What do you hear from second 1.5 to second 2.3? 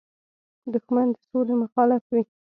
مخالف وي